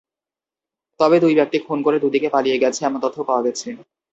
[0.99, 3.67] তবে দুই ব্যক্তি খুন করে দুদিকে পালিয়ে গেছে, এমন তথ্য পাওয়া গেছে।